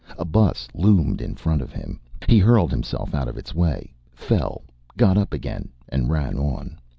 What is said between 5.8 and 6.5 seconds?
and ran